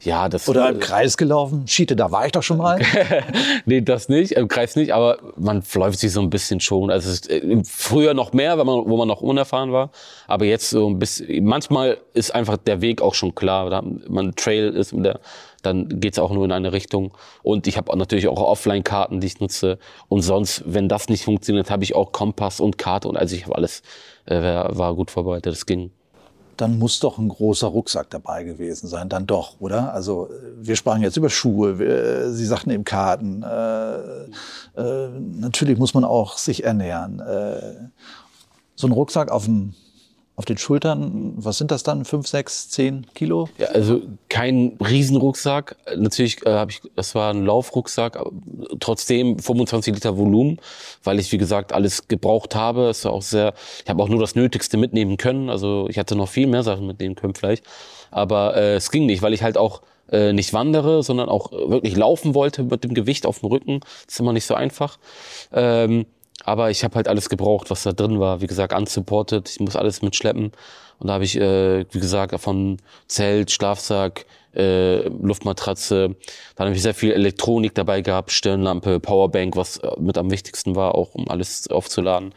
[0.00, 1.66] Ja, das Oder im Kreis gelaufen?
[1.66, 2.80] Schiete, da war ich doch schon mal.
[3.66, 6.90] nee, das nicht, im Kreis nicht, aber man läuft sich so ein bisschen schon.
[6.90, 9.90] Also es ist, äh, früher noch mehr, wenn man, wo man noch unerfahren war,
[10.28, 11.44] aber jetzt so ein bisschen.
[11.44, 13.70] Manchmal ist einfach der Weg auch schon klar.
[13.70, 15.18] Da man Trail ist, der,
[15.62, 17.12] dann geht's auch nur in eine Richtung.
[17.42, 19.78] Und ich habe natürlich auch Offline-Karten, die ich nutze.
[20.06, 23.44] Und sonst, wenn das nicht funktioniert, habe ich auch Kompass und Karte und also ich
[23.44, 23.82] habe alles
[24.26, 25.52] äh, war gut vorbereitet.
[25.52, 25.90] Das ging
[26.60, 29.92] dann muss doch ein großer Rucksack dabei gewesen sein, dann doch, oder?
[29.94, 33.42] Also wir sprachen jetzt über Schuhe, wir, Sie sagten eben Karten.
[33.42, 37.20] Äh, äh, natürlich muss man auch sich ernähren.
[37.20, 37.88] Äh,
[38.74, 39.74] so ein Rucksack auf dem
[40.38, 42.04] auf den Schultern, was sind das dann?
[42.04, 43.48] Fünf, sechs, zehn Kilo?
[43.58, 45.74] Ja, also kein Riesenrucksack.
[45.96, 48.30] Natürlich äh, habe ich, das war ein Laufrucksack, aber
[48.78, 50.60] trotzdem 25 Liter Volumen,
[51.02, 52.88] weil ich wie gesagt alles gebraucht habe.
[52.88, 55.50] Es war auch sehr, ich habe auch nur das Nötigste mitnehmen können.
[55.50, 57.64] Also ich hatte noch viel mehr Sachen mitnehmen können vielleicht,
[58.12, 61.96] aber äh, es ging nicht, weil ich halt auch äh, nicht wandere, sondern auch wirklich
[61.96, 63.80] laufen wollte mit dem Gewicht auf dem Rücken.
[63.80, 65.00] Das ist immer nicht so einfach.
[65.52, 66.06] Ähm,
[66.44, 68.40] aber ich habe halt alles gebraucht, was da drin war.
[68.40, 69.48] Wie gesagt, unsupported.
[69.48, 70.52] Ich muss alles mitschleppen.
[70.98, 76.16] Und da habe ich, äh, wie gesagt, von Zelt, Schlafsack, äh, Luftmatratze.
[76.56, 80.74] Dann habe ich sehr viel Elektronik dabei gehabt, Stirnlampe, Powerbank, was äh, mit am wichtigsten
[80.74, 82.34] war, auch um alles aufzuladen.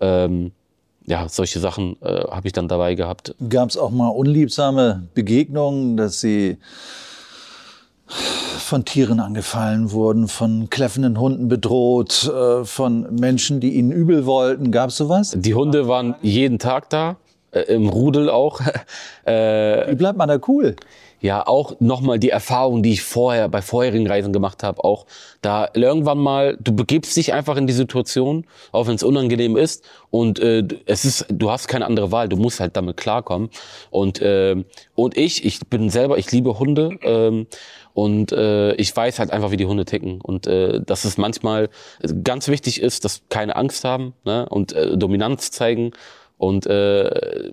[0.00, 0.52] Ähm,
[1.06, 3.34] ja, solche Sachen äh, habe ich dann dabei gehabt.
[3.48, 6.58] Gab es auch mal unliebsame Begegnungen, dass Sie
[8.10, 14.70] von Tieren angefallen wurden, von kläffenden Hunden bedroht, äh, von Menschen, die ihnen übel wollten.
[14.72, 15.34] Gab es sowas?
[15.36, 17.16] Die Hunde waren jeden Tag da,
[17.52, 18.60] äh, im Rudel auch.
[19.24, 20.74] Wie bleibt man da cool?
[21.20, 25.06] ja auch nochmal die Erfahrung, die ich vorher bei vorherigen Reisen gemacht habe, auch
[25.42, 29.84] da irgendwann mal, du begibst dich einfach in die Situation, auch wenn es unangenehm ist
[30.10, 33.50] und äh, es ist, du hast keine andere Wahl, du musst halt damit klarkommen
[33.90, 37.46] und äh, und ich, ich bin selber, ich liebe Hunde ähm,
[37.94, 41.68] und äh, ich weiß halt einfach, wie die Hunde ticken und äh, dass es manchmal
[42.24, 44.46] ganz wichtig ist, dass keine Angst haben ne?
[44.48, 45.92] und äh, Dominanz zeigen
[46.38, 47.50] und äh,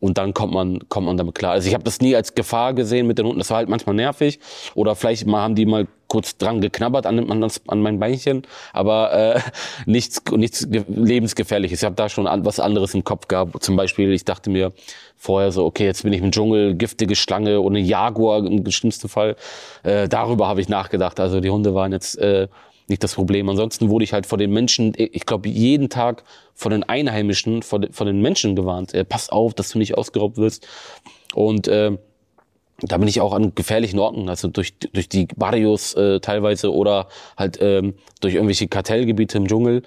[0.00, 1.52] und dann kommt man kommt man damit klar.
[1.52, 3.38] Also ich habe das nie als Gefahr gesehen mit den Hunden.
[3.38, 4.40] Das war halt manchmal nervig
[4.74, 9.12] oder vielleicht mal haben die mal kurz dran geknabbert an, an, an mein Beinchen, aber
[9.12, 9.40] äh,
[9.86, 11.80] nichts nichts lebensgefährliches.
[11.80, 13.62] Ich habe da schon an, was anderes im Kopf gehabt.
[13.62, 14.72] Zum Beispiel, ich dachte mir
[15.16, 19.36] vorher so, okay, jetzt bin ich im Dschungel, giftige Schlange oder Jaguar im schlimmsten Fall.
[19.82, 21.20] Äh, darüber habe ich nachgedacht.
[21.20, 22.48] Also die Hunde waren jetzt äh,
[22.90, 23.48] nicht das Problem.
[23.48, 26.24] Ansonsten wurde ich halt von den Menschen, ich glaube, jeden Tag
[26.54, 28.92] von den Einheimischen, von, von den Menschen gewarnt.
[28.92, 30.66] Äh, pass auf, dass du nicht ausgeraubt wirst.
[31.34, 31.96] Und äh,
[32.82, 37.08] da bin ich auch an gefährlichen Orten, also durch, durch die Barrios äh, teilweise oder
[37.36, 39.82] halt ähm, durch irgendwelche Kartellgebiete im Dschungel.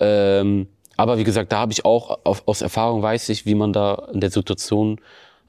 [0.00, 3.72] Ähm, aber wie gesagt, da habe ich auch auf, aus Erfahrung weiß ich, wie man
[3.72, 5.00] da in der Situation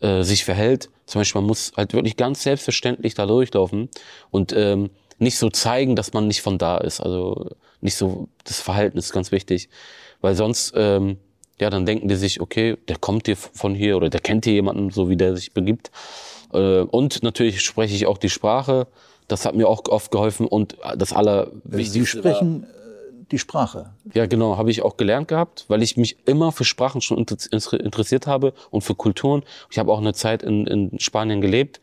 [0.02, 0.90] äh, sich verhält.
[1.06, 3.90] Zum Beispiel, man muss halt wirklich ganz selbstverständlich da durchlaufen
[4.30, 7.00] und ähm, nicht so zeigen, dass man nicht von da ist.
[7.00, 7.52] Also
[7.82, 9.70] nicht so, das Verhalten ist ganz wichtig.
[10.22, 11.18] Weil sonst, ähm,
[11.60, 14.54] ja, dann denken die sich, okay, der kommt hier von hier oder der kennt hier
[14.54, 15.92] jemanden, so wie der sich begibt.
[16.54, 18.88] Äh, und natürlich spreche ich auch die Sprache.
[19.28, 22.00] Das hat mir auch oft geholfen und das Allerwichtigste.
[22.00, 23.90] Sie sprechen war, äh, die Sprache.
[24.14, 28.28] Ja, genau, habe ich auch gelernt gehabt, weil ich mich immer für Sprachen schon interessiert
[28.28, 29.44] habe und für Kulturen.
[29.70, 31.82] Ich habe auch eine Zeit in, in Spanien gelebt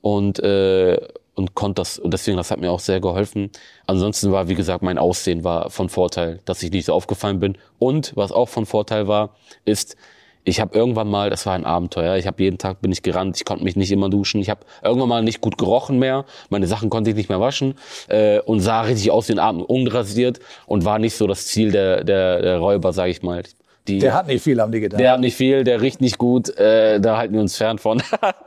[0.00, 0.98] und äh,
[1.34, 3.50] und konnte das und deswegen das hat mir auch sehr geholfen.
[3.86, 7.58] Ansonsten war wie gesagt mein Aussehen war von Vorteil, dass ich nicht so aufgefallen bin
[7.78, 9.30] und was auch von Vorteil war,
[9.64, 9.96] ist
[10.44, 13.36] ich habe irgendwann mal, das war ein Abenteuer, ich habe jeden Tag bin ich gerannt,
[13.36, 16.66] ich konnte mich nicht immer duschen, ich habe irgendwann mal nicht gut gerochen mehr, meine
[16.66, 17.74] Sachen konnte ich nicht mehr waschen
[18.08, 22.02] äh, und sah richtig aus ein Abend unrasiert und war nicht so das Ziel der,
[22.04, 23.42] der, der Räuber, sage ich mal.
[23.88, 25.00] Die, der hat nicht viel, haben die gedacht.
[25.00, 28.00] Der hat nicht viel, der riecht nicht gut, äh, da halten wir uns fern von.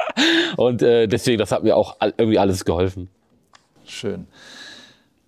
[0.58, 3.10] und äh, deswegen, das hat mir auch irgendwie alles geholfen.
[3.86, 4.28] Schön.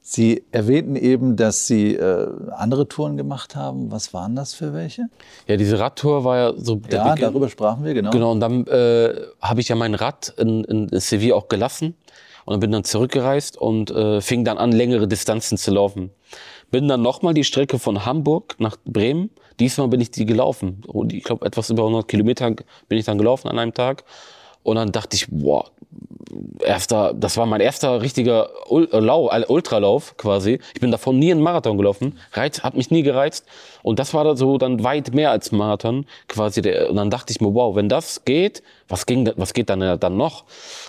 [0.10, 3.92] Sie erwähnten eben, dass Sie äh, andere Touren gemacht haben.
[3.92, 5.10] Was waren das für welche?
[5.48, 7.24] Ja, diese Radtour war ja so der Ja, Beginn.
[7.30, 8.12] darüber sprachen wir, genau.
[8.12, 11.96] Genau, und dann äh, habe ich ja mein Rad in, in Sevilla auch gelassen
[12.46, 16.12] und dann bin dann zurückgereist und äh, fing dann an, längere Distanzen zu laufen.
[16.72, 19.30] Bin dann nochmal die Strecke von Hamburg nach Bremen.
[19.60, 20.84] Diesmal bin ich die gelaufen.
[20.88, 24.04] Und ich glaube, etwas über 100 Kilometer bin ich dann gelaufen an einem Tag.
[24.64, 25.66] Und dann dachte ich, boah,
[26.60, 30.60] erster, das war mein erster richtiger äh, äh, Ultralauf quasi.
[30.74, 32.18] Ich bin davon nie einen Marathon gelaufen.
[32.34, 33.46] Reiz, hat mich nie gereizt.
[33.82, 36.60] Und das war da so dann weit mehr als Marathon quasi.
[36.60, 40.18] Und dann dachte ich mir, wow, wenn das geht, was ging, was geht dann, dann
[40.18, 40.46] noch?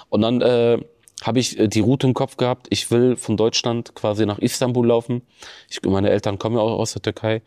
[0.09, 0.79] Und dann, äh,
[1.23, 2.67] habe ich äh, die Route im Kopf gehabt.
[2.71, 5.23] Ich will von Deutschland quasi nach Istanbul laufen.
[5.69, 7.43] Ich, meine Eltern kommen ja auch aus der Türkei.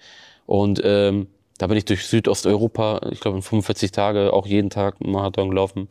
[0.46, 4.96] Und ähm, da bin ich durch Südosteuropa, ich glaube in 45 Tage, auch jeden Tag
[5.02, 5.88] einen Marathon gelaufen.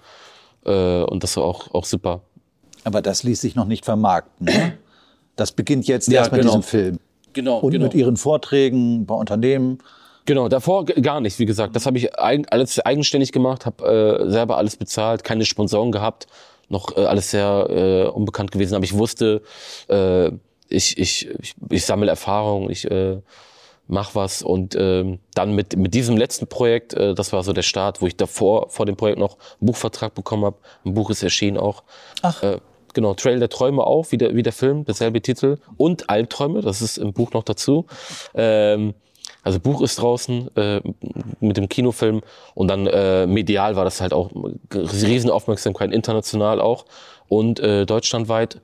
[0.65, 2.23] Äh, und das war auch, auch super.
[2.85, 4.47] Aber das ließ sich noch nicht vermarkten.
[4.47, 4.79] Ne?
[5.37, 6.57] Das beginnt jetzt Ja, erst mit genau.
[6.57, 6.99] diesem Film.
[7.33, 9.79] Genau, Und mit Ihren Vorträgen bei Unternehmen.
[10.27, 11.77] Genau, davor gar nicht, wie gesagt.
[11.77, 16.27] Das habe ich alles eigenständig gemacht, habe äh, selber alles bezahlt, keine Sponsoren gehabt,
[16.71, 18.75] noch äh, alles sehr äh, unbekannt gewesen.
[18.75, 19.43] Aber ich wusste,
[19.89, 20.29] äh,
[20.69, 23.21] ich, ich, ich, ich sammle Erfahrung, ich äh,
[23.87, 24.43] mach was.
[24.43, 28.07] Und ähm, dann mit, mit diesem letzten Projekt, äh, das war so der Start, wo
[28.07, 30.57] ich davor vor dem Projekt noch einen Buchvertrag bekommen habe.
[30.85, 31.83] Ein Buch ist erschienen auch.
[32.23, 32.43] Ach.
[32.43, 32.59] Äh,
[32.93, 35.59] Genau, Trail der Träume auch, wie der, wie der Film, derselbe Titel.
[35.77, 37.87] Und Albträume, das ist im Buch noch dazu.
[38.35, 38.95] Ähm,
[39.43, 40.81] also Buch ist draußen äh,
[41.41, 42.21] mit dem Kinofilm
[42.55, 44.31] und dann äh, medial war das halt auch
[44.75, 46.85] riesen Aufmerksamkeit, international auch
[47.29, 48.61] und äh, deutschlandweit.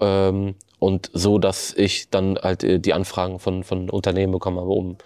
[0.00, 4.70] Ähm, und so, dass ich dann halt äh, die Anfragen von, von Unternehmen bekommen habe,
[4.70, 4.96] um,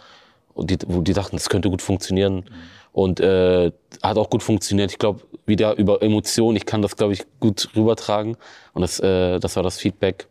[0.55, 2.45] und die, wo die dachten, das könnte gut funktionieren.
[2.93, 4.93] Und äh, hat auch gut funktioniert.
[4.93, 8.37] Ich glaube, wieder über Emotionen, ich kann das, glaube ich, gut rübertragen.
[8.73, 10.29] Und das, äh, das war das Feedback.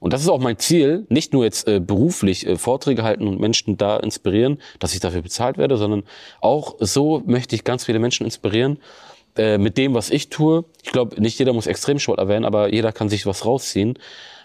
[0.00, 3.40] Und das ist auch mein Ziel, nicht nur jetzt äh, beruflich äh, Vorträge halten und
[3.40, 6.04] Menschen da inspirieren, dass ich dafür bezahlt werde, sondern
[6.40, 8.78] auch so möchte ich ganz viele Menschen inspirieren
[9.36, 10.64] äh, mit dem, was ich tue.
[10.82, 13.98] Ich glaube, nicht jeder muss Extremsport erwähnen, aber jeder kann sich was rausziehen.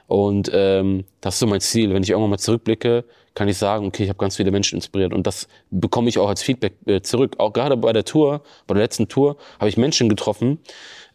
[0.08, 1.94] Und ähm, das ist so mein Ziel.
[1.94, 5.13] Wenn ich irgendwann mal zurückblicke, kann ich sagen, okay, ich habe ganz viele Menschen inspiriert.
[5.13, 7.36] Und das bekomme ich auch als Feedback äh, zurück.
[7.39, 10.60] Auch gerade bei der Tour, bei der letzten Tour, habe ich Menschen getroffen,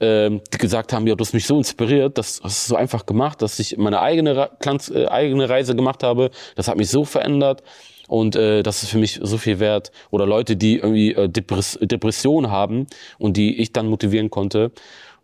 [0.00, 3.06] ähm, die gesagt haben, ja, du hast mich so inspiriert, das hast du so einfach
[3.06, 6.30] gemacht, dass ich meine eigene, Klanz, äh, eigene Reise gemacht habe.
[6.56, 7.62] Das hat mich so verändert.
[8.08, 9.92] Und äh, das ist für mich so viel wert.
[10.10, 12.86] Oder Leute, die irgendwie äh, Depress Depression haben
[13.18, 14.72] und die ich dann motivieren konnte.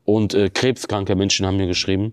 [0.05, 2.13] Und äh, krebskranke Menschen haben mir geschrieben.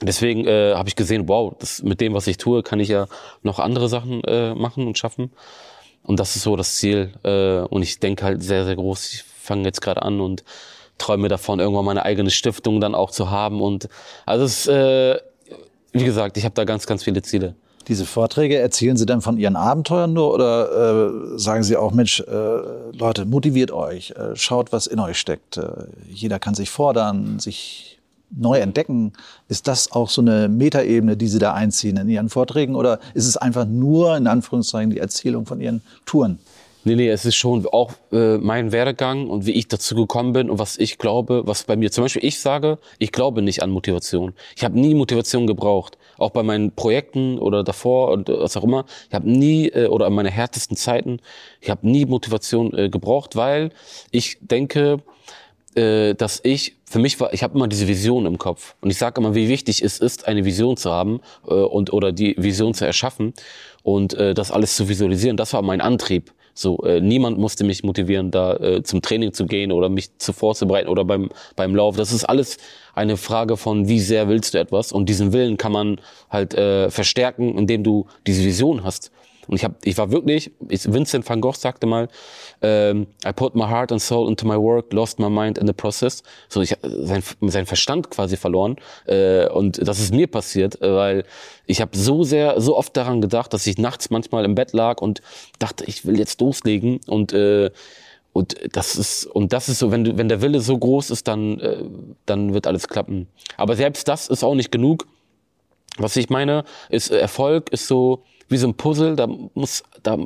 [0.00, 3.06] Deswegen äh, habe ich gesehen, wow, das, mit dem, was ich tue, kann ich ja
[3.42, 5.30] noch andere Sachen äh, machen und schaffen.
[6.02, 7.12] Und das ist so das Ziel.
[7.22, 9.12] Äh, und ich denke halt sehr, sehr groß.
[9.12, 10.42] Ich fange jetzt gerade an und
[11.02, 13.60] träume davon, irgendwann meine eigene Stiftung dann auch zu haben.
[13.60, 13.88] Und
[14.26, 15.18] also es äh,
[15.92, 17.54] wie gesagt, ich habe da ganz, ganz viele Ziele.
[17.88, 22.20] Diese Vorträge erzählen Sie dann von Ihren Abenteuern nur oder äh, sagen Sie auch, Mensch,
[22.20, 22.26] äh,
[22.92, 25.56] Leute, motiviert euch, äh, schaut, was in euch steckt.
[25.56, 25.68] Äh,
[26.08, 27.98] jeder kann sich fordern, sich
[28.30, 29.12] neu entdecken.
[29.48, 33.26] Ist das auch so eine Metaebene, die Sie da einziehen in Ihren Vorträgen oder ist
[33.26, 36.38] es einfach nur in Anführungszeichen die Erzählung von Ihren Touren?
[36.84, 40.50] Nee, nee, es ist schon auch äh, mein Werdegang und wie ich dazu gekommen bin
[40.50, 43.70] und was ich glaube, was bei mir, zum Beispiel ich sage, ich glaube nicht an
[43.70, 44.32] Motivation.
[44.56, 45.96] Ich habe nie Motivation gebraucht.
[46.18, 48.84] Auch bei meinen Projekten oder davor und was auch immer.
[49.08, 51.20] Ich habe nie, äh, oder an meine härtesten Zeiten,
[51.60, 53.70] ich habe nie Motivation äh, gebraucht, weil
[54.10, 55.02] ich denke,
[55.76, 58.74] äh, dass ich, für mich war, ich habe immer diese Vision im Kopf.
[58.80, 62.10] Und ich sage immer, wie wichtig es ist, eine Vision zu haben äh, und oder
[62.10, 63.34] die Vision zu erschaffen
[63.84, 65.36] und äh, das alles zu visualisieren.
[65.36, 66.32] Das war mein Antrieb.
[66.54, 70.32] So, äh, niemand musste mich motivieren, da äh, zum Training zu gehen oder mich zu
[70.32, 71.96] vorzubereiten oder beim, beim Lauf.
[71.96, 72.58] Das ist alles
[72.94, 74.92] eine Frage von, wie sehr willst du etwas?
[74.92, 79.10] Und diesen Willen kann man halt äh, verstärken, indem du diese Vision hast.
[79.48, 82.08] Und ich, hab, ich war wirklich, ich, Vincent van Gogh sagte mal,
[82.60, 85.72] ähm, I put my heart and soul into my work, lost my mind in the
[85.72, 86.22] process.
[86.48, 88.76] So, ich sein, sein Verstand quasi verloren.
[89.06, 91.24] Äh, und das ist mir passiert, äh, weil
[91.66, 95.00] ich habe so sehr, so oft daran gedacht, dass ich nachts manchmal im Bett lag
[95.00, 95.22] und
[95.58, 97.00] dachte, ich will jetzt loslegen.
[97.06, 97.70] Und äh,
[98.32, 101.28] und das ist und das ist so, wenn du, wenn der Wille so groß ist,
[101.28, 101.84] dann äh,
[102.24, 103.28] dann wird alles klappen.
[103.56, 105.06] Aber selbst das ist auch nicht genug.
[105.98, 109.16] Was ich meine, ist äh, Erfolg ist so wie so ein Puzzle.
[109.16, 110.18] Da muss da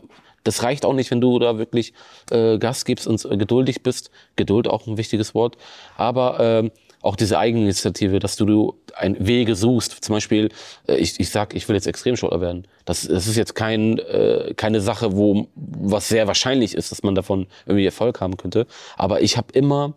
[0.47, 1.93] das reicht auch nicht, wenn du da wirklich
[2.31, 4.11] äh, Gas gibst und äh, geduldig bist.
[4.37, 5.57] Geduld auch ein wichtiges Wort.
[5.97, 6.71] Aber ähm,
[7.03, 10.05] auch diese Eigeninitiative, dass du, du ein Wege suchst.
[10.05, 10.51] Zum Beispiel,
[10.87, 12.69] äh, ich, ich sag, ich will jetzt Extremsportler werden.
[12.85, 17.15] Das, das ist jetzt kein, äh, keine Sache, wo was sehr wahrscheinlich ist, dass man
[17.15, 18.67] davon irgendwie Erfolg haben könnte.
[18.97, 19.95] Aber ich habe immer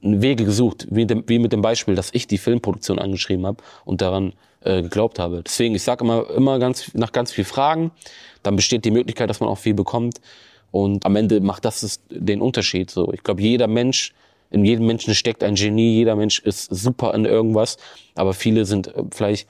[0.00, 4.00] Wege gesucht, wie, dem, wie mit dem Beispiel, dass ich die Filmproduktion angeschrieben habe und
[4.00, 4.32] daran
[4.64, 5.42] äh, geglaubt habe.
[5.44, 7.90] Deswegen, ich sage immer, immer ganz, nach ganz viel Fragen,
[8.42, 10.20] dann besteht die Möglichkeit, dass man auch viel bekommt.
[10.70, 12.90] Und am Ende macht das den Unterschied.
[12.90, 14.12] So, ich glaube, jeder Mensch,
[14.50, 17.76] in jedem Menschen steckt ein Genie, jeder Mensch ist super in irgendwas,
[18.14, 19.48] aber viele sind äh, vielleicht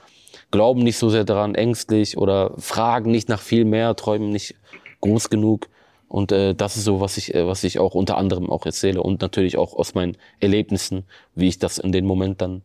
[0.50, 4.54] glauben nicht so sehr daran, ängstlich oder fragen nicht nach viel mehr, träumen nicht
[5.00, 5.68] groß genug.
[6.08, 9.02] Und äh, das ist so, was ich, äh, was ich auch unter anderem auch erzähle
[9.02, 12.62] und natürlich auch aus meinen Erlebnissen, wie ich das in dem Moment dann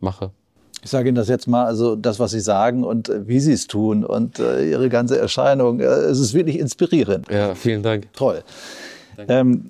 [0.00, 0.30] mache.
[0.86, 3.52] Ich sage Ihnen das jetzt mal, also das, was Sie sagen und äh, wie Sie
[3.52, 7.28] es tun und äh, Ihre ganze Erscheinung, äh, es ist wirklich inspirierend.
[7.28, 8.12] Ja, vielen Dank.
[8.12, 8.44] Toll.
[9.26, 9.66] Ähm,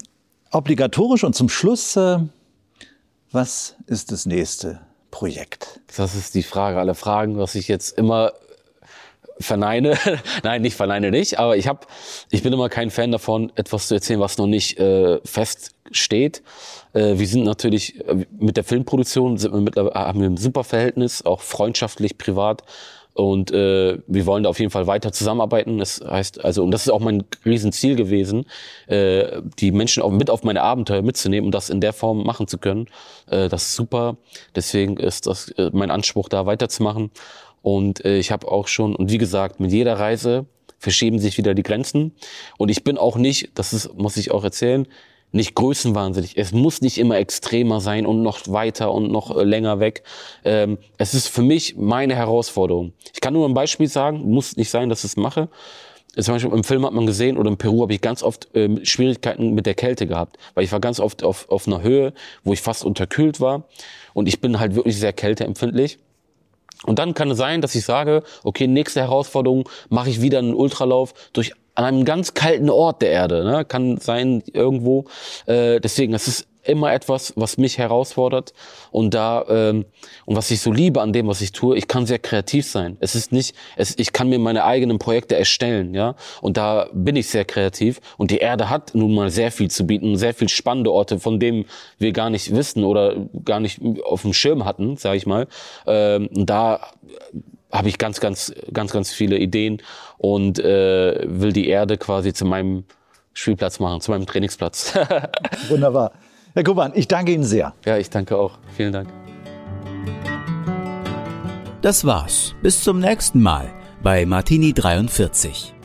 [0.51, 2.19] obligatorisch und zum Schluss, äh,
[3.33, 5.81] was ist das nächste Projekt?
[5.97, 8.33] Das ist die Frage aller Fragen, was ich jetzt immer
[9.41, 9.97] verneine.
[10.43, 11.87] Nein, nicht verneine nicht, aber ich hab,
[12.31, 16.43] ich bin immer kein Fan davon, etwas zu erzählen, was noch nicht äh, feststeht.
[16.93, 20.65] Äh, wir sind natürlich äh, mit der Filmproduktion sind wir mittlerweile haben wir ein super
[20.65, 22.63] Verhältnis, auch freundschaftlich, privat.
[23.17, 25.79] Und äh, wir wollen da auf jeden Fall weiter zusammenarbeiten.
[25.79, 28.45] Das heißt, also, und das ist auch mein Riesenziel gewesen,
[28.89, 32.47] äh, die Menschen auch mit auf meine Abenteuer mitzunehmen und das in der Form machen
[32.47, 32.89] zu können.
[33.31, 34.19] Äh, das ist super.
[34.55, 37.11] Deswegen ist das äh, mein Anspruch, da weiterzumachen.
[37.67, 40.47] Und äh, ich habe auch schon, und wie gesagt, mit jeder Reise
[40.79, 42.13] verschieben sich wieder die Grenzen.
[42.59, 44.87] Und ich bin auch nicht, das ist, muss ich auch erzählen,
[45.33, 46.39] nicht größenwahnsinnig.
[46.39, 50.05] Es muss nicht immer extremer sein und noch weiter und noch äh, länger weg.
[50.45, 52.93] Ähm, es ist für mich meine Herausforderung.
[53.13, 55.49] Ich kann nur ein Beispiel sagen, muss nicht sein, dass ich es mache.
[56.17, 58.87] Zum Beispiel im Film hat man gesehen oder in Peru habe ich ganz oft äh,
[58.87, 62.13] Schwierigkeiten mit der Kälte gehabt, weil ich war ganz oft auf, auf einer Höhe,
[62.45, 63.65] wo ich fast unterkühlt war
[64.15, 65.99] und ich bin halt wirklich sehr kälteempfindlich.
[66.85, 70.55] Und dann kann es sein, dass ich sage, okay, nächste Herausforderung mache ich wieder einen
[70.55, 73.65] Ultralauf durch an einem ganz kalten Ort der Erde, ne?
[73.65, 75.05] kann sein irgendwo.
[75.45, 78.53] Äh, deswegen, es ist immer etwas, was mich herausfordert
[78.91, 79.85] und da ähm,
[80.25, 82.97] und was ich so liebe an dem, was ich tue, ich kann sehr kreativ sein.
[83.01, 87.17] Es ist nicht, es, ich kann mir meine eigenen Projekte erstellen, ja, und da bin
[87.17, 90.49] ich sehr kreativ und die Erde hat nun mal sehr viel zu bieten, sehr viel
[90.49, 91.67] spannende Orte, von denen
[91.99, 95.47] wir gar nicht wissen oder gar nicht auf dem Schirm hatten, sage ich mal.
[95.87, 96.81] Ähm, und da
[97.73, 99.83] habe ich ganz, ganz, ganz, ganz viele Ideen
[100.19, 102.85] und äh, will die Erde quasi zu meinem
[103.33, 104.95] Spielplatz machen, zu meinem Trainingsplatz.
[105.69, 106.13] Wunderbar.
[106.57, 107.75] Herr Kuban, ich danke Ihnen sehr.
[107.85, 108.53] Ja, ich danke auch.
[108.75, 109.11] Vielen Dank.
[111.83, 112.55] Das war's.
[112.63, 113.69] Bis zum nächsten Mal
[114.03, 115.76] bei Martini 43.